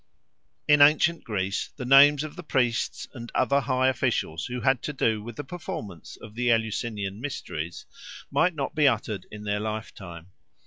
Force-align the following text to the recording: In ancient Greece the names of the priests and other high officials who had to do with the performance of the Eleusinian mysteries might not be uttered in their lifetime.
In 0.67 0.81
ancient 0.81 1.23
Greece 1.23 1.69
the 1.77 1.85
names 1.85 2.23
of 2.23 2.35
the 2.35 2.41
priests 2.41 3.07
and 3.13 3.31
other 3.35 3.59
high 3.61 3.87
officials 3.87 4.47
who 4.47 4.61
had 4.61 4.81
to 4.81 4.93
do 4.93 5.21
with 5.21 5.35
the 5.35 5.43
performance 5.43 6.15
of 6.19 6.33
the 6.33 6.49
Eleusinian 6.49 7.21
mysteries 7.21 7.85
might 8.31 8.55
not 8.55 8.73
be 8.73 8.87
uttered 8.87 9.27
in 9.29 9.43
their 9.43 9.59
lifetime. 9.59 10.31